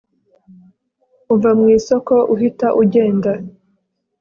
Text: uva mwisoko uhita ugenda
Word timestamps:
uva 1.33 1.49
mwisoko 1.59 2.13
uhita 2.33 2.67
ugenda 2.81 3.31